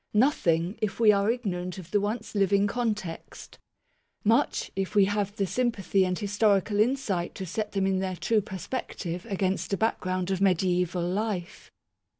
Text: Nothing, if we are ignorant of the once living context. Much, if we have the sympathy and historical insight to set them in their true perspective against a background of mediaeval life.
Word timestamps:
Nothing, 0.15 0.79
if 0.81 0.99
we 0.99 1.11
are 1.11 1.29
ignorant 1.29 1.77
of 1.77 1.91
the 1.91 2.01
once 2.01 2.33
living 2.33 2.65
context. 2.65 3.59
Much, 4.23 4.71
if 4.75 4.95
we 4.95 5.05
have 5.05 5.35
the 5.35 5.45
sympathy 5.45 6.05
and 6.05 6.17
historical 6.17 6.79
insight 6.79 7.35
to 7.35 7.45
set 7.45 7.73
them 7.73 7.85
in 7.85 7.99
their 7.99 8.15
true 8.15 8.41
perspective 8.41 9.27
against 9.29 9.73
a 9.73 9.77
background 9.77 10.31
of 10.31 10.41
mediaeval 10.41 11.07
life. 11.07 11.69